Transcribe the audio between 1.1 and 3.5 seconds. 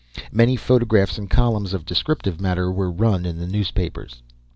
and columns of descriptive matter were run in the